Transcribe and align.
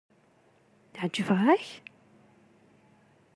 Ɛejbeɣ-k? 1.01 1.65